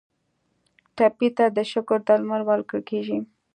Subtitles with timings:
[0.95, 3.19] ټپي ته د شکر درمل ورکول کیږي.